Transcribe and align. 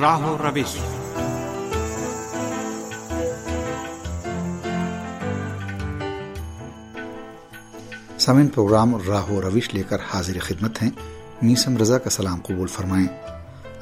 راہ 0.00 0.18
و 0.20 0.38
روش 0.38 0.76
سامن 8.18 8.48
پروگرام 8.48 8.96
راہ 9.08 9.30
و 9.30 9.42
روش 9.42 9.74
لے 9.74 9.82
کر 9.88 9.96
حاضر 10.14 10.38
خدمت 10.40 10.82
ہیں۔ 10.82 10.90
میسم 11.42 11.76
رضا 11.76 11.98
کا 11.98 12.10
سلام 12.10 12.40
قبول 12.46 12.66
فرمائیں۔ 12.66 13.06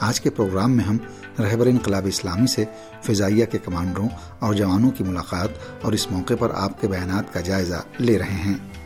آج 0.00 0.20
کے 0.20 0.30
پروگرام 0.30 0.76
میں 0.76 0.84
ہم 0.84 0.96
رہبر 1.38 1.66
انقلاب 1.66 2.06
اسلامی 2.06 2.46
سے 2.46 2.64
فضائیہ 3.02 3.46
کے 3.46 3.58
کمانڈروں 3.58 4.08
اور 4.38 4.54
جوانوں 4.54 4.90
کی 4.90 5.04
ملاقات 5.04 5.48
اور 5.82 5.92
اس 5.92 6.10
موقع 6.10 6.34
پر 6.38 6.50
آپ 6.54 6.80
کے 6.80 6.88
بیانات 6.88 7.34
کا 7.34 7.40
جائزہ 7.40 7.82
لے 7.98 8.18
رہے 8.18 8.34
ہیں۔ 8.34 8.83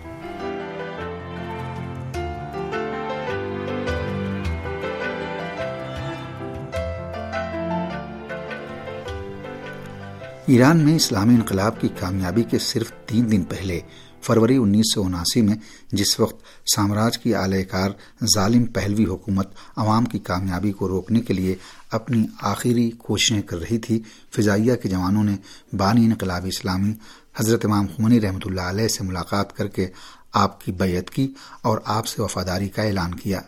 ایران 10.48 10.78
میں 10.78 10.94
اسلامی 10.96 11.34
انقلاب 11.34 11.80
کی 11.80 11.88
کامیابی 11.98 12.42
کے 12.42 12.58
صرف 12.58 12.92
تین 13.06 13.30
دن 13.30 13.42
پہلے، 13.42 13.80
فروری 14.22 14.56
انیس 14.56 14.92
سو 14.94 15.02
اناسی 15.02 15.40
میں، 15.42 15.54
جس 15.92 16.20
وقت 16.20 16.44
سامراج 16.74 17.18
کی 17.18 17.34
اعلی 17.34 17.62
کار 17.64 17.90
ظالم 18.34 18.64
پہلوی 18.64 19.04
حکومت 19.04 19.48
عوام 19.76 20.04
کی 20.04 20.18
کامیابی 20.18 20.72
کو 20.72 20.88
روکنے 20.88 21.20
کے 21.20 21.34
لیے 21.34 21.54
اپنی 21.90 22.24
آخری 22.42 22.90
کوششیں 22.98 23.42
کر 23.42 23.58
رہی 23.58 23.78
تھی، 23.78 24.00
فضائیہ 24.36 24.74
کے 24.74 24.88
جوانوں 24.88 25.24
نے 25.24 25.36
بانی 25.76 26.04
انقلاب 26.04 26.46
اسلامی 26.46 26.92
حضرت 27.36 27.64
امام 27.64 27.86
خمنی 27.96 28.20
رحمۃ 28.20 28.46
اللہ 28.46 28.60
علیہ 28.60 28.88
سے 28.88 29.04
ملاقات 29.04 29.56
کر 29.56 29.68
کے 29.68 29.86
آپ 30.32 30.64
کی 30.64 30.72
بیعت 30.72 31.10
کی 31.10 31.28
اور 31.62 31.78
آپ 31.84 32.06
سے 32.06 32.22
وفاداری 32.22 32.68
کا 32.68 32.82
اعلان 32.82 33.14
کیا۔ 33.14 33.40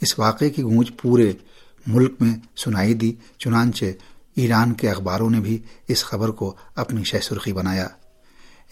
اس 0.00 0.18
واقعے 0.18 0.50
کی 0.50 0.62
گونج 0.62 0.90
پورے 0.96 1.32
ملک 1.86 2.12
میں 2.20 2.34
سنائی 2.56 2.94
دی، 2.94 3.12
چنانچہ 3.38 3.84
ایران 4.38 4.72
کے 4.72 4.90
اخباروں 4.90 5.30
نے 5.30 5.40
بھی 5.40 5.58
اس 5.88 6.04
خبر 6.04 6.28
کو 6.28 6.54
اپنی 6.74 7.04
شہ 7.04 7.16
سرخی 7.22 7.52
بنایا۔ 7.52 7.86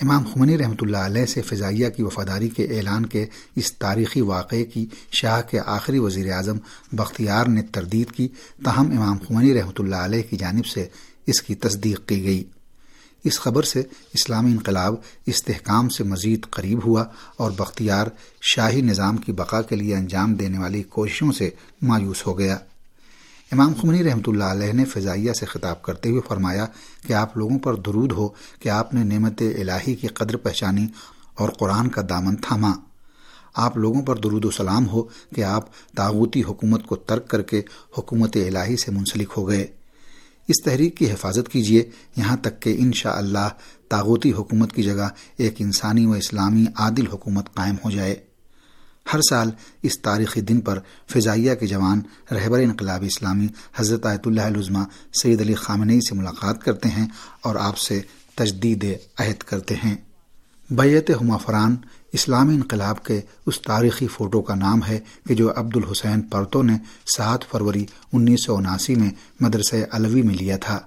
امام 0.03 0.25
خمنی 0.34 0.59
رحمۃ 0.59 0.81
اللہ 0.81 0.97
علیہ 0.97 1.27
سے 1.27 1.42
فضائیہ 1.42 1.89
کی 1.89 2.03
وفاداری 2.03 2.48
کے 2.48 2.64
اعلان 2.64 3.06
کے 3.06 3.27
اس 3.56 3.72
تاریخی 3.72 4.20
واقعے 4.20 4.64
کی 4.64 4.87
شاہ 5.12 5.41
کے 5.50 5.59
آخری 5.67 5.98
وزیر 5.98 6.33
اعظم 6.33 6.59
بختیار 6.92 7.47
نے 7.47 7.62
تردید 7.62 8.11
کی، 8.11 8.28
تاہم 8.64 8.91
امام 8.91 9.19
خمنی 9.28 9.55
رحمۃ 9.55 9.78
اللہ 9.78 9.97
علیہ 9.97 10.22
کی 10.31 10.37
جانب 10.37 10.67
سے 10.67 10.87
اس 11.27 11.42
کی 11.42 11.55
تصدیق 11.55 12.09
کی 12.09 12.25
گئی۔ 12.25 12.44
اس 13.25 13.41
خبر 13.41 13.62
سے 13.62 13.83
اسلامی 14.14 14.50
انقلاب 14.50 14.94
استحکام 15.27 15.89
سے 15.89 16.05
مزید 16.05 16.47
قریب 16.50 16.87
ہوا 16.87 17.05
اور 17.37 17.50
بختیار 17.50 18.06
شاہی 18.41 18.81
نظام 18.81 19.17
کی 19.17 19.33
بقا 19.33 19.62
کے 19.62 19.77
لیے 19.77 19.94
انجام 19.94 20.34
دینے 20.34 20.59
والی 20.59 20.83
کوششوں 20.83 21.33
سے 21.33 21.50
مایوس 21.83 22.27
ہو 22.27 22.39
گیا۔ 22.39 22.59
امام 23.53 23.73
خمنی 23.81 24.05
رحمۃ 24.05 24.27
اللہ 24.27 24.45
علیہ 24.45 24.73
نے 24.73 24.85
فضائیہ 24.85 25.33
سے 25.33 25.47
خطاب 25.47 25.83
کرتے 25.83 26.09
ہوئے 26.09 26.21
فرمایا 26.29 26.67
کہ 27.07 27.13
آپ 27.13 27.37
لوگوں 27.37 27.59
پر 27.59 27.75
درود 27.75 28.13
ہو 28.13 28.29
کہ 28.61 28.69
آپ 28.69 28.95
نے 28.95 29.05
نعمت 29.05 29.43
الہی 29.43 29.95
کی 29.95 30.07
قدر 30.07 30.37
پہچانی 30.37 30.87
اور 31.35 31.49
قرآن 31.49 31.89
کا 31.89 32.03
دامن 32.09 32.37
تھاما۔ 32.37 32.73
آپ 33.55 33.77
لوگوں 33.77 34.03
پر 34.03 34.17
درود 34.17 34.45
و 34.45 34.51
سلام 34.51 34.89
ہو 34.89 35.03
کہ 35.35 35.45
آپ 35.45 35.69
تاغوتی 35.97 36.43
حکومت 36.43 36.87
کو 36.87 36.97
ترک 36.97 37.29
کر 37.29 37.43
کے 37.43 37.63
حکومت 37.99 38.37
الہی 38.37 38.77
سے 38.77 38.91
منسلک 38.91 39.29
ہو 39.37 39.49
گئے۔ 39.49 39.67
اس 40.49 40.63
تحریک 40.65 40.97
کی 40.97 41.11
حفاظت 41.13 41.49
کیجیے 41.49 41.91
یہاں 42.17 42.37
تک 42.37 42.63
کہ 42.63 42.77
انشاء 42.79 43.17
اللہ 43.17 43.49
تاغوتی 43.89 44.33
حکومت 44.33 44.73
کی 44.73 44.83
جگہ 44.83 45.09
ایک 45.37 45.55
انسانی 45.59 46.07
و 46.07 46.13
اسلامی 46.13 46.65
عادل 46.77 47.07
حکومت 47.07 47.55
قائم 47.55 47.75
ہو 47.85 47.91
جائے۔ 47.91 48.17
ہر 49.12 49.21
سال 49.31 49.51
اس 49.83 49.99
تاریخی 49.99 50.41
دن 50.41 50.61
پر 50.61 50.79
فضائیہ 51.12 51.55
کے 51.55 51.67
جوان 51.67 52.01
رہبر 52.31 52.59
انقلاب 52.59 53.05
اسلامی 53.07 53.47
حضرت 53.77 54.07
آیت 54.07 54.27
اللہ 54.27 54.41
العظمہ 54.41 54.78
سید 55.22 55.41
علی 55.41 55.55
خامنئی 55.55 56.00
سے 56.00 56.15
ملاقات 56.15 56.62
کرتے 56.62 56.89
ہیں 56.89 57.06
اور 57.43 57.55
آپ 57.55 57.78
سے 57.78 58.00
تجدید 58.34 58.84
عہد 59.19 59.43
کرتے 59.43 59.75
ہیں۔ 59.75 59.97
بیت 60.71 61.11
ہما 61.11 61.37
فران 61.37 61.77
اسلامی 62.12 62.55
انقلاب 62.55 63.05
کے 63.05 63.21
اس 63.47 63.62
تاریخی 63.62 64.06
فوٹو 64.06 64.43
کا 64.43 64.55
نام 64.55 64.84
ہے 64.84 65.00
کہ 65.27 65.34
جو 65.34 65.53
عبد 65.56 65.77
الحسین 65.77 66.21
پرتو 66.21 66.62
نے 66.62 66.77
سات 67.17 67.41
فروری 67.50 67.87
انیس 68.12 68.44
سو 68.44 68.56
اناسی 68.56 68.94
میں 68.94 69.11
مدرسہ 69.41 69.77
الوی 69.91 70.23
میں 70.23 70.34
لیا 70.34 70.56
تھا۔ 70.56 70.81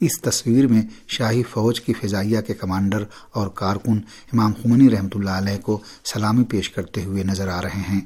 اس 0.00 0.20
تصویر 0.20 0.66
میں 0.66 0.82
شاہی 1.08 1.42
فوج 1.42 1.80
کی 1.80 1.92
فضائیہ 1.92 2.40
کے 2.40 2.54
کمانڈر 2.54 3.04
اور 3.32 3.48
کارکن 3.48 3.98
امام 4.32 4.52
خمنی 4.62 4.90
رحمۃ 4.90 5.08
اللہ 5.14 5.30
علیہ 5.30 5.58
کو 5.58 5.80
سلامی 6.04 6.44
پیش 6.44 6.70
کرتے 6.70 7.04
ہوئے 7.04 7.22
نظر 7.22 7.48
آ 7.48 7.62
رہے 7.62 7.82
ہیں۔ 7.88 8.00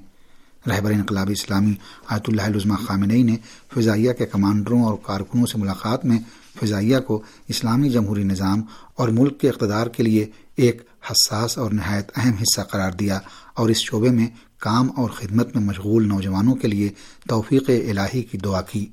رہبر 0.66 0.91
انقلاب 0.91 1.31
اسلامی 1.31 1.75
آیت 2.06 2.22
اللہ 2.28 2.42
العظمہ 2.42 2.75
خامنئی 2.75 3.22
نے 3.22 3.36
فضائیہ 3.75 4.12
کے 4.12 4.26
کمانڈروں 4.26 4.84
اور 4.84 4.94
کارکنوں 5.02 5.47
سے 5.47 5.58
ملاقات 5.58 6.04
میں 6.04 6.19
فضائیہ 6.60 6.98
کو 6.98 7.22
اسلامی 7.48 7.91
جمہوری 7.91 8.25
نظام 8.25 8.62
اور 8.97 9.08
ملک 9.08 9.41
کے 9.41 9.48
اقتدار 9.48 9.86
کے 9.86 10.02
لیے 10.02 10.26
ایک 10.56 10.82
حساس 11.10 11.58
اور 11.58 11.70
نہایت 11.70 12.10
اہم 12.16 12.32
حصہ 12.41 12.60
قرار 12.60 12.92
دیا 12.92 13.19
اور 13.54 13.69
اس 13.69 13.76
شعبے 13.76 14.10
میں 14.10 14.26
کام 14.58 14.88
اور 14.97 15.10
خدمت 15.10 15.56
میں 15.56 15.64
مشغول 15.64 16.08
نوجوانوں 16.08 16.54
کے 16.54 16.69
لیے 16.69 16.88
توفیق 17.28 17.70
الہی 17.88 18.22
کی 18.22 18.38
دعا 18.38 18.62
کی۔ 18.62 18.86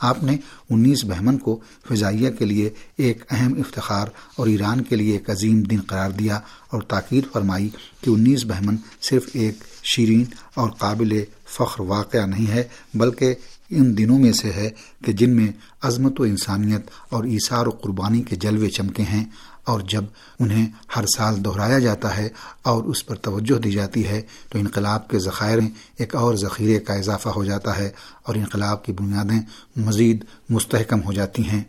آپ 0.00 0.24
نے 0.24 0.36
انیس 0.70 1.04
بہمن 1.04 1.38
کو 1.38 1.58
فضائیہ 1.88 2.30
کے 2.30 2.44
لیے 2.44 2.70
ایک 2.96 3.22
اہم 3.30 3.54
افتخار 3.58 4.08
اور 4.36 4.46
ایران 4.46 4.82
کے 4.82 4.96
لیے 4.96 5.12
ایک 5.12 5.30
عظیم 5.30 5.62
دن 5.62 5.80
قرار 5.86 6.10
دیا 6.10 6.40
اور 6.70 6.82
تاکید 6.82 7.24
فرمائی 7.32 7.68
کہ 8.00 8.10
انیس 8.10 8.44
بہمن 8.44 8.76
صرف 9.02 9.28
ایک 9.32 9.54
شیرین 9.84 10.24
اور 10.54 10.70
قابل 10.70 11.24
فخر 11.46 11.80
واقعہ 11.80 12.26
نہیں 12.26 12.50
ہے، 12.50 12.62
بلکہ 12.94 13.34
ان 13.70 13.98
دنوں 13.98 14.18
میں 14.18 14.32
سے 14.32 14.50
ہے 14.50 14.70
کہ 15.04 15.12
جن 15.12 15.30
میں 15.30 15.48
عظمت 15.82 16.20
و 16.20 16.22
انسانیت 16.22 16.90
اور 17.08 17.24
ایثار 17.24 17.66
و 17.66 17.70
قربانی 17.70 18.22
کے 18.22 18.36
جلوے 18.36 18.70
چمکے 18.70 19.02
ہیں۔ 19.02 19.24
اور 19.68 19.80
جب 19.80 20.04
انہیں 20.40 20.66
ہر 20.96 21.04
سال 21.16 21.44
دہرایا 21.44 21.78
جاتا 21.78 22.16
ہے 22.16 22.28
اور 22.62 22.84
اس 22.84 23.06
پر 23.06 23.16
توجہ 23.16 23.58
دی 23.58 23.70
جاتی 23.70 24.06
ہے، 24.06 24.22
تو 24.48 24.58
انقلاب 24.58 25.08
کے 25.08 25.18
ذخائر 25.18 25.58
ایک 25.96 26.14
اور 26.14 26.34
ذخیرے 26.34 26.78
کا 26.78 26.94
اضافہ 26.94 27.28
ہو 27.28 27.44
جاتا 27.44 27.78
ہے 27.78 27.90
اور 28.22 28.34
انقلاب 28.34 28.84
کی 28.84 28.92
بنیادیں 28.92 29.40
مزید 29.76 30.24
مستحکم 30.48 31.02
ہو 31.02 31.12
جاتی 31.12 31.48
ہیں۔ 31.48 31.64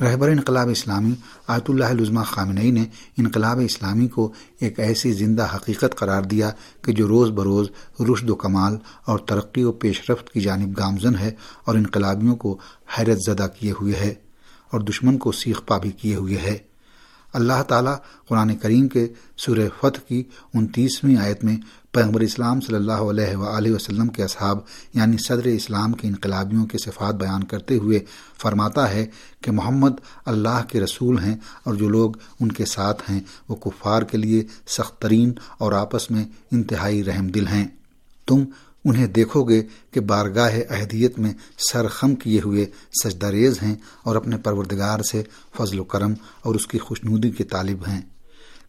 رہبر 0.00 0.28
انقلاب 0.28 0.68
اسلامی 0.68 1.14
آیت 1.46 1.70
اللہ 1.70 1.84
العظمہ 1.84 2.22
خامنئی 2.22 2.70
نے 2.70 2.84
انقلاب 3.16 3.60
اسلامی 3.64 4.08
کو 4.08 4.32
ایک 4.60 4.80
ایسی 4.80 5.12
زندہ 5.12 5.46
حقیقت 5.54 5.96
قرار 5.96 6.22
دیا 6.22 6.50
کہ 6.82 6.92
جو 6.92 7.08
روز 7.08 7.30
بروز 7.30 7.68
رشد 8.00 8.30
و 8.30 8.34
کمال 8.34 8.76
اور 9.04 9.18
ترقی 9.18 9.64
و 9.64 9.72
پیش 9.72 10.10
رفت 10.10 10.32
کی 10.32 10.40
جانب 10.40 10.78
گامزن 10.78 11.16
ہے 11.16 11.30
اور 11.64 11.74
انقلابیوں 11.74 12.36
کو 12.36 12.58
حیرت 12.98 13.18
زدہ 13.18 13.46
کیے 13.58 13.72
ہوئے 13.80 13.94
ہے 13.94 14.14
اور 14.70 14.80
دشمن 14.80 15.18
کو 15.18 15.32
سیخ 15.32 15.60
پا 15.66 15.78
بھی 15.78 15.90
کیے 15.90 16.14
ہوئے 16.14 16.36
ہے۔ 16.36 16.67
اللہ 17.38 17.62
تعالیٰ 17.62 17.94
قرآن 18.28 18.56
کریم 18.56 18.88
کے 18.88 19.06
سورہ 19.36 19.68
فتح 19.80 20.06
کی 20.08 20.22
انتیسویں 20.54 21.16
آیت 21.16 21.44
میں 21.44 21.56
پیغمبر 21.90 22.20
اسلام 22.20 22.60
صلی 22.60 22.76
اللہ 22.76 23.04
علیہ 23.04 23.36
وآلہ 23.36 23.70
وسلم 23.70 24.08
کے 24.08 24.22
اصحاب 24.22 24.58
یعنی 24.94 25.16
صدر 25.18 25.46
اسلام 25.46 25.92
کے 25.92 26.08
انقلابیوں 26.08 26.66
کے 26.66 26.78
صفات 26.78 27.14
بیان 27.14 27.44
کرتے 27.44 27.76
ہوئے 27.76 28.00
فرماتا 28.42 28.90
ہے 28.90 29.06
کہ 29.40 29.50
محمد 29.50 30.00
اللہ 30.26 30.62
کے 30.68 30.80
رسول 30.80 31.18
ہیں 31.18 31.36
اور 31.64 31.74
جو 31.74 31.88
لوگ 31.88 32.16
ان 32.40 32.52
کے 32.52 32.64
ساتھ 32.64 33.10
ہیں 33.10 33.20
وہ 33.48 33.56
کفار 33.56 34.02
کے 34.02 34.18
لیے 34.18 34.44
سخت 34.68 35.00
ترین 35.02 35.32
اور 35.58 35.72
آپس 35.72 36.10
میں 36.10 36.24
انتہائی 36.52 37.04
رحم 37.04 37.26
دل 37.28 37.46
ہیں۔ 37.46 37.66
تم 38.28 38.44
انہیں 38.88 39.06
دیکھو 39.06 39.44
گے 39.44 39.62
کہ 39.90 40.00
بارگاہ 40.00 40.58
اہدیت 40.70 41.18
میں 41.18 41.34
سر 41.72 41.88
خم 41.88 42.14
کیے 42.14 42.40
ہوئے 42.44 42.66
سجدہ 43.04 43.26
ریز 43.26 43.62
ہیں 43.62 43.74
اور 44.02 44.16
اپنے 44.16 44.36
پروردگار 44.36 45.02
سے 45.02 45.22
فضل 45.56 45.78
و 45.78 45.84
کرم 45.84 46.14
اور 46.42 46.54
اس 46.54 46.66
کی 46.66 46.78
خوشنودی 46.78 47.30
کے 47.30 47.44
طالب 47.44 47.82
ہیں۔ 47.88 48.00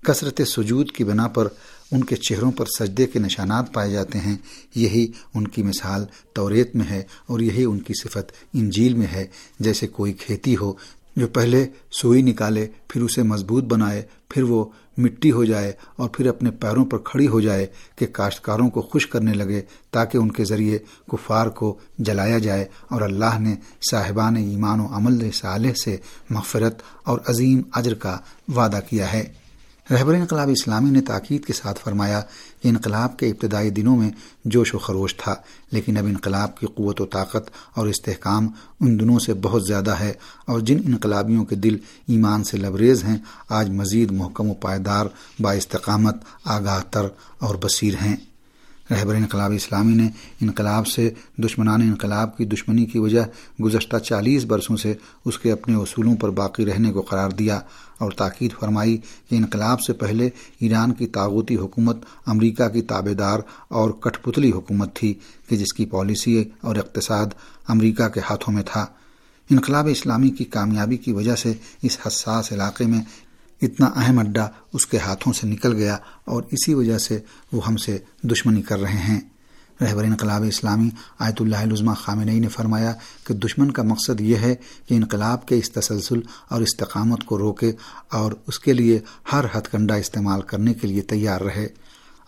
کثرت 0.03 0.41
سجود 0.47 0.91
کی 0.91 1.03
بنا 1.03 1.27
پر 1.27 1.47
ان 1.91 2.03
کے 2.03 2.15
چہروں 2.15 2.51
پر 2.51 2.65
سجدے 2.65 3.07
کے 3.07 3.19
نشانات 3.19 3.73
پائے 3.73 3.91
جاتے 3.91 4.19
ہیں۔ 4.19 4.37
یہی 4.75 5.11
ان 5.35 5.47
کی 5.47 5.63
مثال 5.63 6.05
توریت 6.33 6.75
میں 6.75 6.85
ہے 6.89 7.03
اور 7.27 7.39
یہی 7.39 7.63
ان 7.63 7.79
کی 7.79 7.93
صفت 8.03 8.31
انجیل 8.53 8.93
میں 8.93 9.07
ہے۔ 9.07 9.27
جیسے 9.59 9.87
کوئی 9.87 10.13
کھیتی 10.13 10.55
ہو 10.57 10.73
جو 11.15 11.27
پہلے 11.27 11.65
سوئی 11.91 12.21
نکالے، 12.21 12.67
پھر 12.87 13.01
اسے 13.01 13.23
مضبوط 13.23 13.63
بنائے، 13.63 14.01
پھر 14.29 14.43
وہ 14.43 14.65
مٹی 14.97 15.31
ہو 15.31 15.43
جائے 15.43 15.71
اور 15.95 16.09
پھر 16.09 16.27
اپنے 16.27 16.51
پیروں 16.51 16.85
پر 16.85 16.97
کھڑی 16.97 17.27
ہو 17.27 17.39
جائے 17.41 17.67
کہ 17.95 18.05
کاشتکاروں 18.05 18.69
کو 18.69 18.81
خوش 18.81 19.07
کرنے 19.07 19.33
لگے 19.33 19.61
تاکہ 19.91 20.17
ان 20.17 20.31
کے 20.31 20.43
ذریعے 20.43 20.79
کفار 21.11 21.47
کو 21.47 21.77
جلایا 21.99 22.37
جائے 22.37 22.65
اور 22.87 23.01
اللہ 23.01 23.39
نے 23.39 23.55
صاحبان 23.91 24.35
ایمان 24.35 24.79
و 24.79 24.87
عمل 24.91 25.31
صالح 25.31 25.73
سے 25.83 25.97
مغفرت 26.29 26.81
اور 27.03 27.19
عظیم 27.27 27.61
اجر 27.73 27.93
کا 27.93 28.17
وعدہ 28.55 28.79
کیا 28.89 29.13
ہے۔ 29.13 29.38
رہبر 29.91 30.13
انقلاب 30.13 30.49
اسلامی 30.51 30.89
نے 30.89 31.01
تاکید 31.01 31.45
کے 31.45 31.53
ساتھ 31.53 31.79
فرمایا 31.83 32.21
کہ 32.61 32.67
انقلاب 32.67 33.17
کے 33.17 33.29
ابتدائی 33.29 33.69
دنوں 33.69 33.97
میں 33.97 34.09
جوش 34.45 34.75
و 34.75 34.77
خروش 34.77 35.15
تھا، 35.15 35.35
لیکن 35.71 35.97
اب 35.97 36.05
انقلاب 36.05 36.57
کی 36.57 36.67
قوت 36.75 37.01
و 37.01 37.05
طاقت 37.05 37.49
اور 37.73 37.87
استحکام 37.87 38.47
ان 38.79 38.99
دنوں 38.99 39.19
سے 39.19 39.33
بہت 39.33 39.67
زیادہ 39.67 39.91
ہے 39.91 40.13
اور 40.45 40.59
جن 40.59 40.77
انقلابیوں 40.85 41.45
کے 41.45 41.55
دل 41.55 41.77
ایمان 42.07 42.43
سے 42.43 42.57
لبریز 42.57 43.03
ہیں، 43.03 43.17
آج 43.49 43.69
مزید 43.69 44.11
محکم 44.11 44.49
و 44.49 44.53
پائیدار، 44.53 45.05
با 45.39 45.51
استقامت، 45.51 46.15
آگاہ 46.45 46.81
تر 46.91 47.07
اور 47.39 47.55
بصیر 47.55 47.93
ہیں۔ 48.01 48.15
رہبر 48.91 49.15
انقلاب 49.15 49.51
اسلامی 49.55 49.93
نے 49.93 50.09
انقلاب 50.41 50.87
سے 50.87 51.09
دشمنان 51.37 51.81
انقلاب 51.81 52.37
کی 52.37 52.45
دشمنی 52.45 52.85
کی 52.85 52.99
وجہ 52.99 53.21
گزشتہ 53.63 53.97
چالیس 53.97 54.43
برسوں 54.45 54.77
سے 54.77 54.93
اس 55.25 55.39
کے 55.39 55.51
اپنے 55.51 55.75
اصولوں 55.75 56.15
پر 56.15 56.29
باقی 56.29 56.65
رہنے 56.65 56.91
کو 56.91 57.01
قرار 57.01 57.29
دیا 57.29 57.59
اور 57.97 58.11
تاکید 58.11 58.51
فرمائی 58.59 58.97
کہ 59.29 59.35
انقلاب 59.35 59.81
سے 59.81 59.93
پہلے 59.93 60.29
ایران 60.59 60.93
کی 60.93 61.07
تاغوتی 61.07 61.55
حکومت 61.55 61.97
امریکہ 62.25 62.67
کی 62.67 62.81
تابے 62.81 63.13
دار 63.13 63.39
اور 63.67 63.89
کٹھ 63.89 64.19
پتلی 64.23 64.51
حکومت 64.51 64.95
تھی 64.95 65.13
کہ 65.49 65.57
جس 65.57 65.73
کی 65.73 65.85
پالیسی 65.85 66.43
اور 66.61 66.75
اقتصاد 66.75 67.25
امریکہ 67.67 68.07
کے 68.07 68.19
ہاتھوں 68.29 68.53
میں 68.53 68.63
تھا۔ 68.65 68.85
انقلاب 69.49 69.87
اسلامی 69.91 70.29
کی 70.29 70.43
کامیابی 70.43 70.97
کی 70.97 71.11
وجہ 71.11 71.35
سے 71.35 71.53
اس 71.81 71.97
حساس 72.07 72.51
علاقے 72.51 72.85
میں 72.85 73.01
اتنا 73.61 73.89
اہم 73.95 74.19
اڈا 74.19 74.47
اس 74.73 74.85
کے 74.85 74.97
ہاتھوں 74.97 75.33
سے 75.33 75.47
نکل 75.47 75.73
گیا 75.73 75.97
اور 76.25 76.43
اسی 76.51 76.73
وجہ 76.73 76.97
سے 76.97 77.19
وہ 77.51 77.67
ہم 77.67 77.77
سے 77.77 77.97
دشمنی 78.23 78.61
کر 78.61 78.79
رہے 78.79 78.97
ہیں۔ 78.97 79.21
رہبر 79.81 80.03
انقلاب 80.03 80.43
اسلامی 80.43 80.89
آیت 81.19 81.41
اللہ 81.41 81.55
العظمہ 81.55 81.93
خامنئی 81.93 82.39
نے 82.39 82.47
فرمایا 82.47 82.93
کہ 83.27 83.33
دشمن 83.33 83.71
کا 83.71 83.83
مقصد 83.83 84.21
یہ 84.21 84.35
ہے 84.35 84.55
کہ 84.87 84.93
انقلاب 84.93 85.45
کے 85.45 85.57
اس 85.57 85.71
تسلسل 85.71 86.19
اور 86.47 86.61
استقامت 86.61 87.23
کو 87.25 87.37
روکے 87.37 87.71
اور 88.11 88.31
اس 88.47 88.59
کے 88.59 88.73
لیے 88.73 88.99
ہر 89.33 89.45
ہتھ 89.57 89.69
کنڈا 89.69 89.95
استعمال 89.95 90.41
کرنے 90.41 90.73
کے 90.73 90.87
لیے 90.87 91.01
تیار 91.01 91.41
رہے۔ 91.41 91.67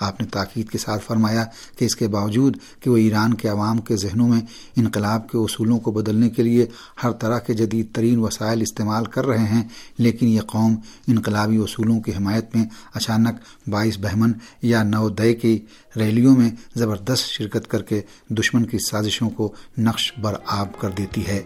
آپ 0.02 0.22
نے 0.22 0.28
تاکید 0.28 0.70
کے 0.70 0.78
ساتھ 0.78 1.04
فرمایا 1.04 1.44
کہ 1.78 1.86
اس 1.86 1.96
کے 1.96 2.08
باوجود 2.08 2.58
کہ 2.80 2.90
وہ 2.90 2.98
ایران 2.98 3.34
کے 3.34 3.48
عوام 3.48 3.78
کے 3.78 3.96
ذہنوں 3.96 4.28
میں 4.28 4.42
انقلاب 4.76 5.30
کے 5.30 5.38
اصولوں 5.38 5.80
کو 5.80 5.92
بدلنے 5.92 6.30
کے 6.30 6.44
لیے 6.44 6.66
ہر 7.04 7.12
طرح 7.12 7.40
کے 7.40 7.54
جدید 7.54 7.88
ترین 7.94 8.20
وسائل 8.20 8.62
استعمال 8.62 9.06
کر 9.06 9.26
رہے 9.26 9.48
ہیں، 9.48 9.64
لیکن 9.98 10.28
یہ 10.28 10.42
قوم 10.42 10.76
انقلابی 11.08 11.58
اصولوں 11.58 12.00
کی 12.00 12.12
حمایت 12.12 12.56
میں 12.56 12.66
اچانک 12.94 13.70
باعث 13.70 14.00
بہمن 14.00 14.32
یا 14.62 14.84
نو 14.84 15.10
دے 15.10 15.34
کی 15.34 15.58
ریلیوں 15.96 16.36
میں 16.38 16.50
زبردست 16.76 17.26
شرکت 17.26 17.68
کر 17.68 17.82
کے 17.82 18.02
دشمن 18.30 18.66
کی 18.66 18.78
سازشوں 18.92 19.30
کو 19.30 19.54
نقش 19.78 20.12
برآب 20.22 20.80
کر 20.80 20.90
دیتی 20.98 21.28
ہے۔ 21.28 21.42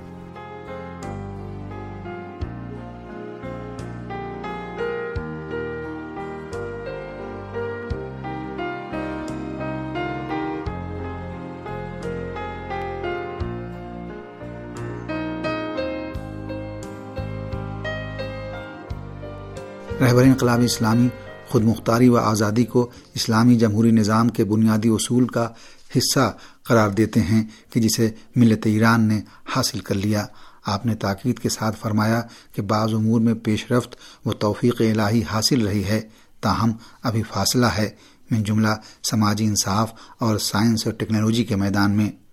انقلاب 20.26 20.60
اسلامی، 20.62 21.08
خود 21.48 21.64
مختاری 21.64 22.10
و 22.10 22.18
آزادی 22.18 22.66
کو 22.66 22.90
اسلامی 23.14 23.56
جمہوری 23.56 23.92
نظام 23.92 24.30
کے 24.30 24.44
بنیادی 24.44 24.90
اصول 24.90 25.28
کا 25.28 25.50
حصہ 25.98 26.34
قرار 26.64 26.90
دیتے 26.90 27.20
ہیں 27.20 27.44
کہ 27.74 27.82
جسے 27.82 28.12
ملت 28.36 28.62
ایران 28.64 29.02
نے 29.02 29.22
حاصل 29.56 29.80
کر 29.80 29.96
لیا۔ 29.96 30.26
آپ 30.66 30.86
نے 30.86 30.96
تاکید 30.96 31.40
کے 31.40 31.50
ساتھ 31.50 31.80
فرمایا 31.80 32.22
کہ 32.56 32.62
بعض 32.62 32.94
امور 32.94 33.22
میں 33.22 33.34
پیش 33.34 33.72
رفت 33.72 33.96
و 34.26 34.34
توفیق 34.34 34.82
الہی 34.82 35.22
حاصل 35.32 35.68
رہی 35.68 35.84
ہے۔ 35.84 36.02
تاہم، 36.42 36.72
ابھی 37.04 37.24
فاصلہ 37.34 37.66
ہے۔ 37.66 37.90
من 38.32 38.44
جملہ، 38.44 38.68
سماجی 39.10 39.46
انصاف 39.46 39.94
اور 40.20 40.38
سائنس 40.38 40.86
اور 40.86 40.94
ٹیکنالوجی 40.94 41.44
کے 41.44 41.56
میدان 41.56 41.92
میں۔ 41.92 42.25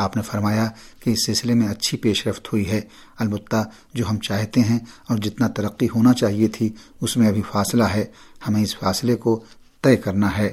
آپ 0.00 0.16
نے 0.16 0.22
فرمایا 0.22 0.68
کہ 1.04 1.10
اس 1.10 1.26
سلسلے 1.26 1.54
میں 1.54 1.68
اچھی 1.68 1.98
پیش 1.98 2.26
رفت 2.26 2.52
ہوئی 2.52 2.70
ہے۔ 2.70 2.80
البتہ 3.18 3.70
جو 3.94 4.04
ہم 4.10 4.18
چاہتے 4.18 4.60
ہیں 4.60 4.78
اور 5.08 5.18
جتنا 5.18 5.48
ترقی 5.48 5.88
ہونا 5.94 6.12
چاہیے 6.12 6.48
تھی، 6.48 6.68
اس 7.00 7.16
میں 7.16 7.28
ابھی 7.28 7.42
فاصلہ 7.52 7.84
ہے۔ 7.84 8.04
ہمیں 8.48 8.62
اس 8.62 8.76
فاصلے 8.76 9.16
کو 9.16 9.44
طے 9.82 9.96
کرنا 9.96 10.38
ہے۔ 10.38 10.52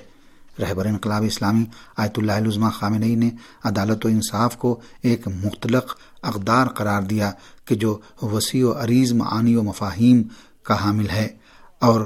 رہبر 0.59 0.85
انقلاب 0.85 1.23
اسلامی 1.23 1.65
آیت 1.97 2.19
اللہ 2.19 2.31
العظمہ 2.31 2.69
خامنئی 2.69 3.15
نے 3.15 3.29
عدالت 3.63 4.05
و 4.05 4.09
انصاف 4.09 4.57
کو 4.57 4.79
ایک 5.01 5.27
مختلق 5.27 5.95
اقدار 6.23 6.67
قرار 6.67 7.01
دیا 7.01 7.31
کہ 7.65 7.75
جو 7.75 7.99
وسیع 8.21 8.67
و 8.67 8.71
عریض 8.71 9.13
معانی 9.13 9.55
و 9.55 9.63
مفاہیم 9.63 10.23
کا 10.63 10.83
حامل 10.83 11.09
ہے 11.09 11.27
اور 11.79 12.01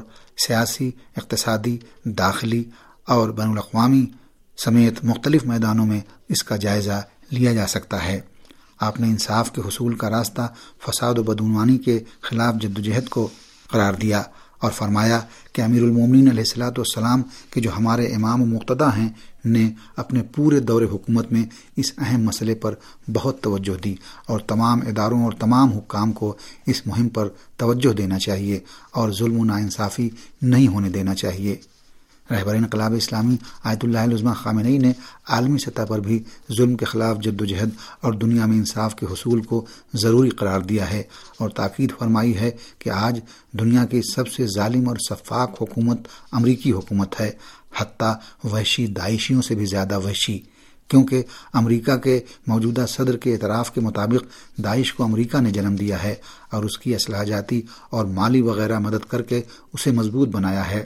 سیاسی، 0.48 0.92
اقتصادی، 1.18 1.78
داخلی 2.06 2.64
اور 3.08 3.30
بین 3.30 3.50
الاقوامی 3.50 4.06
سمیت 4.58 5.04
مختلف 5.04 5.44
میدانوں 5.44 5.86
میں 5.86 6.02
اس 6.30 6.44
کا 6.44 6.56
جائزہ 6.56 7.02
لیا 7.32 7.54
جا 7.54 7.68
سکتا 7.68 8.06
ہے۔ 8.06 8.22
آپ 8.80 9.00
نے 9.00 9.08
انصاف 9.08 9.52
کے 9.52 9.62
حصول 9.62 9.96
کا 9.96 10.10
راستہ 10.10 10.48
فساد 10.86 11.18
و 11.18 11.24
بدعنوانی 11.24 11.78
کے 11.78 12.00
خلاف 12.22 12.56
جدوجہد 12.62 13.10
کو 13.10 13.28
قرار 13.72 13.94
دیا 13.94 14.24
اور 14.60 14.72
فرمایا 14.72 15.20
کہ 15.54 15.62
امیر 15.62 15.84
المومن 15.84 16.28
علیہ 16.28 16.30
السلاۃ 16.30 16.72
والسلام 16.78 17.22
کے 17.50 17.62
جو 17.62 17.70
ہمارے 17.78 18.08
امام 18.08 18.42
و 18.42 18.46
مقتدا 18.46 18.98
ہیں، 18.98 19.10
نے 19.46 19.70
اپنے 19.96 20.22
پورے 20.36 20.60
دور 20.60 20.82
حکومت 20.82 21.32
میں 21.32 21.44
اس 21.76 21.92
اہم 21.98 22.24
مسئلے 22.24 22.56
پر 22.56 22.76
بہت 23.14 23.42
توجہ 23.42 23.82
دی 23.84 23.96
اور 24.28 24.40
تمام 24.40 24.80
اداروں 24.88 25.24
اور 25.24 25.32
تمام 25.32 25.70
حکام 25.70 26.12
کو 26.12 26.36
اس 26.68 26.88
مہم 26.88 27.10
پر 27.10 27.28
توجہ 27.58 27.94
دینا 27.94 28.20
چاہیے 28.20 28.60
اور 28.92 29.12
ظلم 29.12 29.40
و 29.40 29.46
ناانصافی 29.46 30.10
نہیں 30.42 30.68
ہونے 30.68 30.90
دینا 30.90 31.16
چاہیے۔ 31.16 31.56
رہبر 32.32 32.56
انقلاب 32.56 32.94
اسلامی، 32.94 33.36
آیت 33.64 33.84
اللہ 33.84 34.00
العظمہ 34.00 34.34
خامنئی 34.34 34.78
نے 34.78 34.92
عالمی 35.28 35.58
سطح 35.58 35.86
پر 35.88 36.00
بھی 36.00 36.24
ظلم 36.58 36.76
کے 36.76 36.86
خلاف 36.86 37.18
جد 37.20 37.42
و 37.42 37.46
جہد 37.46 37.70
اور 38.02 38.14
دنیا 38.14 38.46
میں 38.46 38.58
انصاف 38.58 38.96
کے 38.96 39.06
حصول 39.06 39.42
کو 39.42 39.66
ضروری 39.94 40.30
قرار 40.30 40.62
دیا 40.62 40.90
ہے 40.90 41.04
اور 41.38 41.50
تاکید 41.50 41.92
فرمائی 42.00 42.38
ہے 42.38 42.52
کہ 42.80 42.90
آج 42.90 43.20
دنیا 43.60 43.86
کی 43.86 44.02
سب 44.02 44.28
سے 44.28 44.48
ظالم 44.48 44.88
اور 44.88 44.98
شفاق 45.10 45.62
حکومت 45.62 46.08
امریکی 46.32 46.72
حکومت 46.72 47.20
ہے، 47.22 47.32
حتیٰ 47.80 48.14
وحشی 48.44 48.88
داعشیوں 48.88 49.42
سے 49.42 49.56
بھی 49.56 49.66
زیادہ 49.66 50.00
وحشی، 50.00 50.40
کیونکہ 50.88 51.24
امریکہ 51.54 51.96
کے 51.98 52.20
موجودہ 52.48 52.86
صدر 52.88 53.18
کے 53.18 53.34
اعتراف 53.34 53.72
کے 53.72 53.82
مطابق 53.82 54.24
داعش 54.64 54.94
کو 54.94 55.04
امریکہ 55.04 55.42
نے 55.42 55.52
جنم 55.52 55.76
دیا 55.76 56.04
ہے 56.04 56.16
اور 56.50 56.64
اس 56.64 56.78
کی 56.78 56.96
اصلاح 56.96 57.24
جاتی 57.24 57.62
اور 57.90 58.06
مالی 58.06 58.42
وغیرہ 58.42 58.80
مدد 58.80 59.10
کر 59.10 59.22
کے 59.22 59.42
اسے 59.74 59.92
مضبوط 59.92 60.30
بنایا 60.30 60.70
ہے۔ 60.72 60.84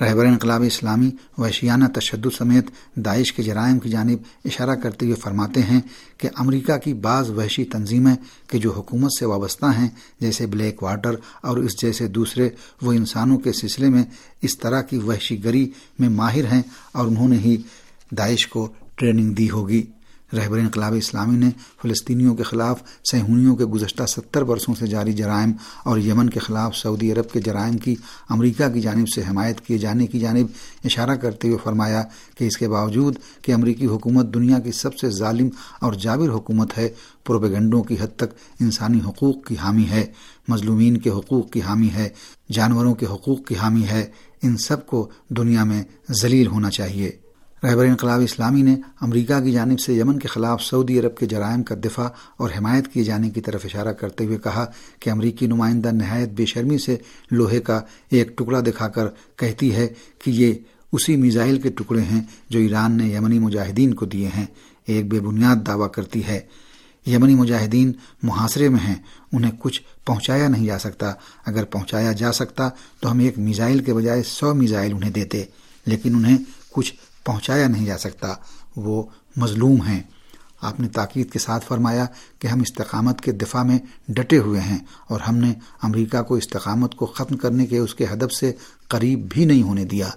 رہبر 0.00 0.24
انقلاب 0.24 0.62
اسلامی 0.66 1.10
وحشیانہ 1.38 1.84
تشدد 1.94 2.34
سمیت 2.36 2.66
داعش 2.96 3.32
کے 3.32 3.42
جرائم 3.42 3.78
کی 3.78 3.88
جانب 3.88 4.18
اشارہ 4.44 4.74
کرتے 4.74 5.06
ہوئے 5.06 5.14
فرماتے 5.14 5.62
ہیں 5.62 5.80
کہ 6.18 6.28
امریکہ 6.38 6.76
کی 6.76 6.94
بعض 6.94 7.30
وحشی 7.30 7.64
تنظیمیں 7.64 8.14
کہ 8.48 8.58
جو 8.58 8.72
حکومت 8.72 9.10
سے 9.18 9.24
وابستہ 9.24 9.66
ہیں، 9.66 9.88
جیسے 10.20 10.46
بلیک 10.46 10.82
واٹر 10.82 11.14
اور 11.42 11.56
اس 11.56 11.82
جیسے 11.82 12.06
دوسرے، 12.06 12.48
وہ 12.82 12.92
انسانوں 12.92 13.38
کے 13.38 13.52
سلسلے 13.52 13.88
میں 13.88 14.04
اس 14.42 14.58
طرح 14.58 14.82
کی 14.82 14.96
وحشی 14.96 15.44
گری 15.44 15.70
میں 15.98 16.08
ماہر 16.08 16.52
ہیں 16.52 16.62
اور 16.92 17.06
انہوں 17.06 17.28
نے 17.28 17.36
ہی 17.36 17.56
داعش 18.10 18.46
کو 18.46 18.68
ٹریننگ 18.96 19.34
دی 19.34 19.50
ہوگی۔ 19.50 19.86
رہبر 20.34 20.58
انقلاب 20.58 20.94
اسلامی 20.94 21.36
نے 21.36 21.50
فلسطینیوں 21.82 22.34
کے 22.34 22.42
خلاف 22.42 22.82
سہونیوں 23.10 23.56
کے 23.56 23.64
گزشتہ 23.64 24.02
ستر 24.06 24.44
برسوں 24.44 24.74
سے 24.78 24.86
جاری 24.86 25.12
جرائم 25.12 25.52
اور 25.84 25.98
یمن 25.98 26.30
کے 26.30 26.40
خلاف 26.40 26.76
سعودی 26.76 27.12
عرب 27.12 27.30
کے 27.30 27.40
جرائم 27.40 27.78
کی، 27.78 27.94
امریکہ 28.28 28.68
کی 28.68 28.80
جانب 28.80 29.08
سے 29.14 29.20
حمایت 29.30 29.60
کیے 29.60 29.78
جانے 29.78 30.06
کی 30.06 30.20
جانب 30.20 30.46
اشارہ 30.84 31.14
کرتے 31.14 31.48
ہوئے 31.48 31.58
فرمایا 31.64 32.02
کہ 32.38 32.44
اس 32.44 32.56
کے 32.56 32.68
باوجود 32.68 33.16
کہ 33.42 33.52
امریکی 33.52 33.86
حکومت 33.86 34.34
دنیا 34.34 34.58
کی 34.58 34.72
سب 34.72 34.98
سے 34.98 35.10
ظالم 35.10 35.48
اور 35.80 35.92
جابر 35.92 36.28
حکومت 36.28 36.78
ہے، 36.78 36.88
پروپیگنڈوں 37.24 37.82
کی 37.82 37.96
حد 38.00 38.16
تک 38.16 38.34
انسانی 38.60 39.00
حقوق 39.06 39.46
کی 39.46 39.56
حامی 39.56 39.84
ہے، 39.90 40.06
مظلومین 40.48 40.96
کے 40.96 41.10
حقوق 41.10 41.50
کی 41.50 41.60
حامی 41.60 41.88
ہے، 41.94 42.08
جانوروں 42.52 42.94
کے 42.94 43.06
حقوق 43.06 43.44
کی 43.48 43.54
حامی 43.56 43.82
ہے۔ 43.90 44.06
ان 44.42 44.56
سب 44.56 44.86
کو 44.86 45.08
دنیا 45.28 45.64
میں 45.64 45.82
ذلیل 46.20 46.46
ہونا 46.46 46.70
چاہیے۔ 46.70 47.12
رہبر 47.64 47.84
انقلاب 47.84 48.20
اسلامی 48.20 48.62
نے 48.62 48.76
امریکہ 49.00 49.40
کی 49.40 49.52
جانب 49.52 49.80
سے 49.80 49.94
یمن 49.94 50.18
کے 50.18 50.28
خلاف 50.28 50.62
سعودی 50.62 51.00
عرب 51.00 51.16
کے 51.16 51.26
جرائم 51.26 51.62
کا 51.62 51.74
دفاع 51.84 52.08
اور 52.36 52.50
حمایت 52.58 52.88
کیے 52.88 53.04
جانے 53.04 53.30
کی 53.30 53.40
طرف 53.40 53.60
اشارہ 53.64 53.92
کرتے 53.92 54.24
ہوئے 54.24 54.38
کہا 54.38 54.66
کہ 55.00 55.10
امریکی 55.10 55.46
نمائندہ 55.46 55.88
نہایت 55.88 56.28
بے 56.28 56.46
شرمی 56.46 56.78
سے 56.78 56.96
لوہے 57.30 57.60
کا 57.60 57.80
ایک 58.10 58.38
ٹکڑا 58.38 58.60
دکھا 58.60 58.88
کر 58.88 59.06
کہتی 59.36 59.74
ہے 59.74 59.88
کہ 60.24 60.30
یہ 60.30 60.54
اسی 60.92 61.16
میزائل 61.16 61.60
کے 61.60 61.68
ٹکڑے 61.68 62.02
ہیں 62.02 62.20
جو 62.50 62.58
ایران 62.58 62.92
نے 62.92 63.06
یمنی 63.06 63.38
مجاہدین 63.38 63.94
کو 63.94 64.06
دیے 64.06 64.28
ہیں۔ 64.36 64.46
ایک 64.86 65.08
بے 65.08 65.20
بنیاد 65.20 65.56
دعویٰ 65.66 65.90
کرتی 65.90 66.24
ہے۔ 66.24 66.40
یمنی 67.06 67.34
مجاہدین 67.34 67.92
محاصرے 68.22 68.68
میں 68.68 68.80
ہیں۔ 68.88 68.94
انہیں 69.32 69.52
کچھ 69.58 69.82
پہنچایا 70.06 70.48
نہیں 70.48 70.66
جا 70.66 70.78
سکتا۔ 70.78 71.12
اگر 71.46 71.64
پہنچایا 71.64 72.12
جا 72.12 72.32
سکتا 72.32 72.68
تو 73.00 73.10
ہم 73.10 73.18
ایک 73.18 73.38
میزائل 73.38 73.78
کے 73.78 73.94
بجائے 73.94 74.22
سو 74.22 74.54
میزائل 74.54 74.94
انہیں 74.94 75.10
دیتے۔ 75.10 75.44
لیکن 75.86 76.14
انہیں 76.14 76.38
کچھ 76.72 76.94
پہنچایا 77.24 77.68
نہیں 77.68 77.86
جا 77.86 77.98
سکتا، 77.98 78.34
وہ 78.76 79.02
مظلوم 79.36 79.82
ہیں۔ 79.82 80.02
آپ 80.60 80.80
نے 80.80 80.88
تاکید 80.88 81.32
کے 81.32 81.38
ساتھ 81.38 81.66
فرمایا 81.66 82.06
کہ 82.38 82.46
ہم 82.46 82.60
استقامت 82.60 83.20
کے 83.20 83.32
دفاع 83.32 83.62
میں 83.62 83.78
ڈٹے 84.08 84.38
ہوئے 84.38 84.60
ہیں 84.60 84.78
اور 85.08 85.20
ہم 85.20 85.36
نے 85.36 85.52
امریکہ 85.82 86.22
کو 86.22 86.34
استقامت 86.34 86.94
کو 86.94 87.06
ختم 87.06 87.36
کرنے 87.36 87.66
کے 87.66 87.78
اس 87.78 87.94
کے 87.94 88.06
ہدف 88.12 88.32
سے 88.32 88.52
قریب 88.88 89.26
بھی 89.30 89.44
نہیں 89.44 89.62
ہونے 89.62 89.84
دیا۔ 89.84 90.10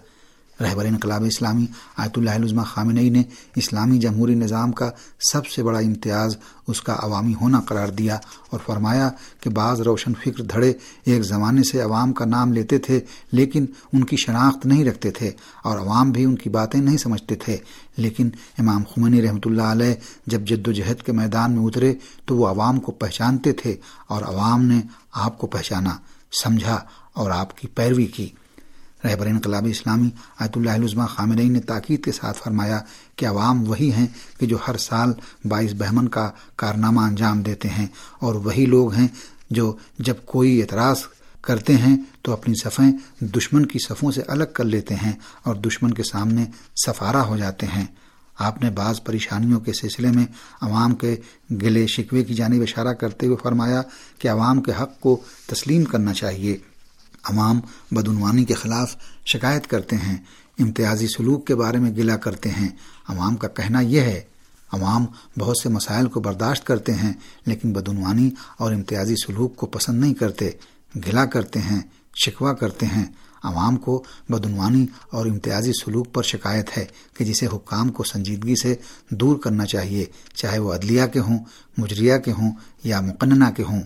رہبر 0.62 0.86
انقلاب 0.86 1.24
اسلامی 1.24 1.66
آیت 1.98 2.18
اللہ 2.18 2.30
عظمہ 2.30 2.62
خامنئی 2.62 3.10
نے 3.10 3.24
اسلامی 3.56 3.98
جمہوری 3.98 4.36
نظام 4.36 4.72
کا 4.72 4.90
سب 5.32 5.48
سے 5.48 5.64
بڑا 5.64 5.80
امتیاز 5.80 6.38
اس 6.68 6.82
کا 6.82 6.96
عوامی 7.00 7.34
ہونا 7.42 7.62
قرار 7.62 7.88
دیا 7.88 8.18
اور 8.50 8.60
فرمایا 8.66 9.10
کہ 9.42 9.50
بعض 9.50 9.82
روشن 9.82 10.14
فکر 10.14 10.44
دھڑے 10.44 10.74
ایک 11.06 11.22
زمانے 11.22 11.64
سے 11.64 11.82
عوام 11.82 12.14
کا 12.14 12.26
نام 12.26 12.54
لیتے 12.54 12.78
تھے 12.78 13.00
لیکن 13.32 13.66
ان 13.94 14.04
کی 14.04 14.16
شناخت 14.16 14.66
نہیں 14.66 14.86
رکھتے 14.86 15.12
تھے 15.12 15.32
اور 15.64 15.78
عوام 15.78 16.12
بھی 16.12 16.26
ان 16.26 16.36
کی 16.36 16.50
باتیں 16.50 16.82
نہیں 16.82 16.98
سمجھتے 16.98 17.36
تھے۔ 17.36 17.58
لیکن 17.98 18.30
امام 18.58 18.84
خمنی 18.84 19.22
رحمۃ 19.22 19.46
اللہ 19.46 19.62
علیہ 19.62 19.96
جب 20.26 20.42
جد 20.42 20.68
و 20.68 20.72
جہد 20.72 21.02
کے 21.04 21.12
میدان 21.12 21.52
میں 21.52 21.66
اترے 21.66 21.94
تو 22.26 22.38
وہ 22.38 22.48
عوام 22.48 22.80
کو 22.80 22.92
پہچانتے 22.92 23.54
تھے 23.54 23.76
اور 24.08 24.24
عوام 24.24 24.66
نے 24.66 24.82
آپ 25.12 25.38
کو 25.38 25.48
پہچانا، 25.48 25.98
سمجھا 26.44 26.80
اور 27.14 27.32
آپ 27.32 27.58
کی 27.58 27.68
پیروی 27.68 28.06
کی۔ 28.06 28.30
رہبر 29.04 29.25
انقلاب 29.25 29.68
اسلامی 29.70 30.10
آیت 30.39 30.58
اللہ 30.58 30.72
عظمہ 30.72 31.04
خامرئی 31.04 31.50
نے 31.50 31.60
تاکید 31.60 32.04
کے 32.04 32.12
ساتھ 32.12 32.38
فرمایا 32.38 32.80
کہ 33.16 33.25
عوام 33.27 33.70
وہی 33.70 33.92
ہیں 33.92 34.08
کہ 34.39 34.46
جو 34.46 34.58
ہر 34.68 34.77
سال 34.77 35.13
باعث 35.46 35.74
بہمن 35.74 36.08
کا 36.08 36.32
کارنامہ 36.56 37.01
انجام 37.01 37.42
دیتے 37.42 37.70
ہیں 37.70 37.88
اور 38.20 38.36
وہی 38.36 38.66
لوگ 38.66 38.94
ہیں 38.94 39.08
جو 39.50 39.77
جب 40.00 40.16
کوئی 40.25 40.62
اعتراض 40.62 40.98
کرتے 41.42 41.77
ہیں 41.77 41.98
تو 42.22 42.34
اپنی 42.34 42.56
صفیں 42.56 43.24
دشمن 43.25 43.66
کی 43.66 43.80
صفوں 43.80 44.12
سے 44.12 44.22
الگ 44.27 44.44
کر 44.54 44.63
لیتے 44.63 44.96
ہیں 44.96 45.12
اور 45.44 45.56
دشمن 45.56 45.94
کے 45.94 46.04
سامنے 46.04 46.46
سفارہ 46.86 47.18
ہو 47.18 47.38
جاتے 47.38 47.66
ہیں۔ 47.66 47.86
آپ 48.39 48.63
نے 48.63 48.70
بعض 48.70 49.04
پریشانیوں 49.04 49.60
کے 49.60 49.74
سلسلے 49.74 50.08
میں 50.08 50.25
عوام 50.62 50.96
کے 50.96 51.16
گلے 51.51 51.88
شکوے 51.88 52.24
کی 52.24 52.34
جانب 52.34 52.62
اشارہ 52.62 52.94
کرتے 52.94 53.25
ہوئے 53.25 53.38
فرمایا 53.44 53.82
کہ 54.20 54.27
عوام 54.27 54.62
کے 54.62 54.72
حق 54.82 55.00
کو 55.00 55.22
تسلیم 55.46 55.84
کرنا 55.84 56.13
چاہیے۔ 56.13 56.58
عوام 57.30 57.60
بدعنوانی 57.92 58.46
کے 58.46 58.54
خلاف 58.54 58.96
شکایت 59.26 59.68
کرتے 59.68 59.96
ہیں، 59.96 60.18
امتیازی 60.60 61.08
سلوک 61.08 61.48
کے 61.48 61.56
بارے 61.56 61.78
میں 61.78 61.92
گلا 61.92 62.18
کرتے 62.18 62.50
ہیں۔ 62.50 62.70
عوام 63.08 63.36
کا 63.36 63.48
کہنا 63.48 63.80
یہ 63.80 64.02
ہے، 64.02 64.22
عوام 64.72 65.06
بہت 65.40 65.56
سے 65.64 65.70
مسائل 65.70 66.08
کو 66.08 66.20
برداشت 66.20 66.68
کرتے 66.68 66.94
ہیں، 66.94 67.14
لیکن 67.46 67.74
بدعنوانی 67.74 68.30
اور 68.58 68.74
امتیازی 68.74 69.16
سلوک 69.16 69.56
کو 69.56 69.66
پسند 69.66 70.00
نہیں 70.00 70.14
کرتے۔ 70.14 70.50
گلا 70.96 71.26
کرتے 71.26 71.60
ہیں 71.60 71.82
شکوا 72.26 72.54
کرتے 72.54 72.86
ہیں۔ 72.86 73.06
عوام 73.44 73.76
کو 73.76 74.04
بدعنوانی 74.30 74.86
اور 75.12 75.26
امتیازی 75.26 75.72
سلوک 75.72 76.14
پر 76.14 76.24
شکایت 76.24 76.78
ہے 76.78 76.86
کہ 77.18 77.26
جسے 77.26 77.48
حکام 77.48 77.90
کو 77.90 78.04
سنجیدگی 78.04 78.56
سے 78.56 78.76
دور 79.10 79.38
کرنا 79.38 79.66
چاہیے، 79.66 80.06
چاہے 80.36 80.60
وہ 80.60 80.74
عدلیہ 80.74 81.06
کے 81.14 81.20
ہوں 81.20 81.40
مجریہ 81.78 82.18
کے 82.18 82.32
ہوں 82.32 82.52
یا 82.84 83.02
مقننہ 83.02 83.46
کے 83.56 83.64
ہوں۔ 83.64 83.82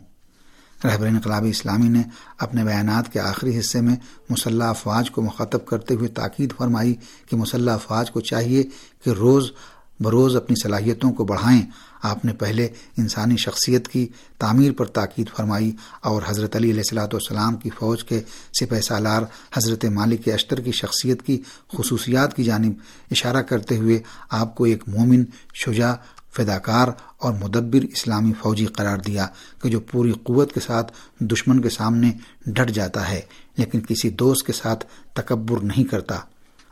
رہبر 0.84 1.08
انقلابی 1.08 1.50
اسلامی 1.50 1.90
نے 1.90 2.02
اپنے 2.40 2.64
بیانات 2.64 3.14
کے 3.14 3.20
آخری 3.20 3.60
حصے 3.60 3.82
میں 3.82 3.96
مسلح 4.30 4.66
افواج 4.66 5.12
کو 5.12 5.22
مخاطب 5.22 5.66
کرتے 5.66 5.94
ہوئے 5.94 6.08
تاکید 6.08 6.54
فرمائی 6.58 6.96
کہ 7.30 7.36
مسلح 7.36 7.74
افواج 7.74 8.12
کو 8.12 8.22
چاہیے 8.22 8.64
کہ 9.06 9.10
روز 9.10 9.52
بروز 10.00 10.36
اپنی 10.36 10.56
صلاحیتوں 10.64 11.12
کو 11.12 11.24
بڑھائیں۔ 11.26 11.62
آپ 12.02 12.26
نے 12.26 12.34
پہلے 12.34 12.68
انسانی 12.98 13.38
شخصیت 13.38 13.88
کی 13.88 14.08
تعمیر 14.38 14.72
پر 14.72 14.86
تاکید 14.86 15.30
فرمائی 15.38 15.72
اور 16.02 16.22
حضرت 16.28 16.56
علی 16.56 16.72
علیہ 16.72 16.80
السلاۃ 16.80 17.08
والسلام 17.08 17.56
کی 17.56 17.70
فوج 17.80 18.04
کے 18.04 18.22
سپہ 18.60 18.82
سالار 18.82 19.22
حضرت 19.54 19.86
مالک 19.86 20.28
اشتر 20.28 20.60
کی 20.60 20.72
شخصیت 20.72 21.22
کی 21.22 21.42
خصوصیات 21.78 22.36
کی 22.36 22.44
جانب 22.44 22.74
اشارہ 23.12 23.42
کرتے 23.42 23.78
ہوئے 23.78 24.00
آپ 24.30 24.56
کو 24.56 24.64
ایک 24.64 24.84
مومن 24.88 25.24
شجاع 25.54 25.94
فداکار 26.38 26.88
اور 27.18 27.34
مدبر 27.34 27.84
اسلامی 27.84 28.34
فوجی 28.34 28.66
قرار 28.66 28.98
دیا 28.98 29.28
کہ 29.62 29.70
جو 29.70 29.80
پوری 29.80 30.12
قوت 30.12 30.54
کے 30.54 30.60
ساتھ 30.60 30.92
دشمن 31.20 31.62
کے 31.62 31.70
سامنے 31.70 32.12
ڈٹ 32.46 32.72
جاتا 32.72 33.10
ہے، 33.10 33.22
لیکن 33.58 33.80
کسی 33.82 34.10
دوست 34.10 34.48
کے 34.48 34.54
ساتھ 34.54 34.86
تکبر 35.14 35.60
نہیں 35.60 35.84
کرتا۔ 35.84 36.20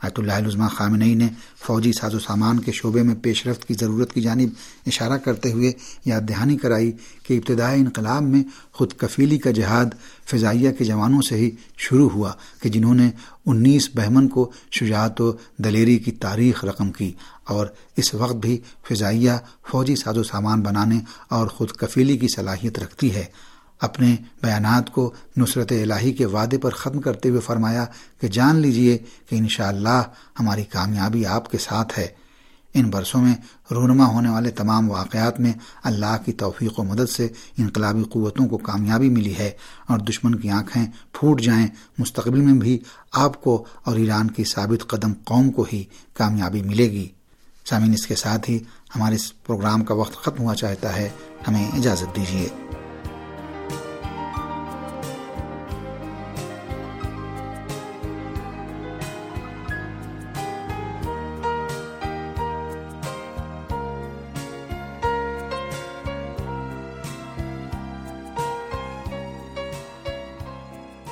آیت 0.02 0.18
اللہ 0.18 0.32
عظمہ 0.32 0.66
خامنئی 0.68 1.14
نے 1.14 1.28
فوجی 1.66 1.92
ساز 1.92 2.14
و 2.14 2.18
سامان 2.18 2.60
کے 2.60 2.72
شعبے 2.72 3.02
میں 3.02 3.14
پیش 3.22 3.46
رفت 3.46 3.68
کی 3.68 3.74
ضرورت 3.74 4.12
کی 4.12 4.20
جانب 4.20 4.48
اشارہ 4.86 5.16
کرتے 5.16 5.52
ہوئے 5.52 5.72
یاد 6.04 6.20
دہانی 6.28 6.56
کرائی 6.56 6.92
کہ 7.22 7.38
ابتدائی 7.38 7.80
انقلاب 7.80 8.22
میں 8.22 8.42
خود 8.72 8.92
کفیلی 8.92 9.38
کا 9.38 9.50
جہاد 9.50 9.86
فضائیہ 10.24 10.70
کے 10.70 10.84
جوانوں 10.84 11.20
سے 11.22 11.36
ہی 11.36 11.50
شروع 11.76 12.08
ہوا 12.10 12.32
کہ 12.62 12.68
جنہوں 12.68 12.94
نے 12.94 13.10
انیس 13.46 13.90
بہمن 13.94 14.28
کو 14.28 14.52
شجاعت 14.70 15.20
و 15.20 15.32
دلیری 15.56 15.98
کی 15.98 16.10
تاریخ 16.10 16.64
رقم 16.64 16.92
کی 16.92 17.12
اور 17.48 17.66
اس 17.96 18.14
وقت 18.14 18.36
بھی 18.36 18.60
فضائیہ 18.88 19.32
فوجی 19.70 19.96
ساز 19.96 20.18
و 20.18 20.22
سامان 20.22 20.60
بنانے 20.60 21.00
اور 21.28 21.46
خود 21.46 21.70
کفیلی 21.70 22.18
کی 22.18 22.26
صلاحیت 22.36 22.78
رکھتی 22.78 23.14
ہے۔ 23.14 23.24
اپنے 23.80 24.16
بیانات 24.42 24.90
کو 24.90 25.12
نصرت 25.36 25.72
الہی 25.72 26.12
کے 26.12 26.26
وعدے 26.26 26.58
پر 26.58 26.70
ختم 26.70 27.00
کرتے 27.00 27.28
ہوئے 27.28 27.40
فرمایا 27.40 27.86
کہ 28.20 28.28
جان 28.28 28.56
لیجیے 28.56 28.98
کہ 28.98 29.36
انشاءاللہ 29.36 29.88
اللہ 29.88 30.02
ہماری 30.40 30.64
کامیابی 30.64 31.26
آپ 31.26 31.50
کے 31.50 31.58
ساتھ 31.58 31.98
ہے۔ 31.98 32.06
ان 32.74 32.90
برسوں 32.90 33.22
میں 33.22 33.34
رونما 33.70 34.06
ہونے 34.06 34.28
والے 34.28 34.50
تمام 34.50 34.90
واقعات 34.90 35.40
میں 35.40 35.52
اللہ 35.84 36.16
کی 36.24 36.32
توفیق 36.32 36.78
و 36.78 36.84
مدد 36.84 37.10
سے 37.10 37.28
انقلابی 37.58 38.02
قوتوں 38.02 38.48
کو 38.48 38.58
کامیابی 38.58 39.08
ملی 39.08 39.34
ہے 39.38 39.50
اور 39.86 39.98
دشمن 39.98 40.34
کی 40.34 40.50
آنکھیں 40.50 40.86
پھوٹ 41.12 41.40
جائیں، 41.40 41.66
مستقبل 41.98 42.40
میں 42.40 42.52
بھی 42.52 42.78
آپ 43.12 43.42
کو 43.42 43.64
اور 43.84 43.96
ایران 43.96 44.30
کی 44.30 44.44
ثابت 44.44 44.86
قدم 44.86 45.12
قوم 45.24 45.50
کو 45.50 45.66
ہی 45.72 45.84
کامیابی 46.14 46.62
ملے 46.62 46.90
گی۔ 46.90 47.08
سامعین، 47.66 47.92
اس 47.92 48.06
کے 48.06 48.14
ساتھ 48.14 48.50
ہی 48.50 48.58
ہمارے 48.96 49.14
اس 49.14 49.44
پروگرام 49.44 49.84
کا 49.84 49.94
وقت 49.94 50.16
ختم 50.16 50.42
ہوا 50.42 50.54
چاہتا 50.54 50.96
ہے، 50.96 51.08
ہمیں 51.48 51.68
اجازت 51.68 52.16
دیجیے 52.16 52.48